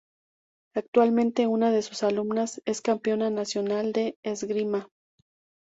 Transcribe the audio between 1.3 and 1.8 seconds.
una